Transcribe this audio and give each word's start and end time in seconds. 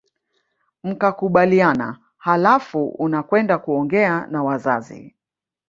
Mkakubaliana 0.83 1.99
halafu 2.17 2.87
unakwenda 2.87 3.57
kuongea 3.57 4.27
na 4.27 4.43
wazazi 4.43 5.15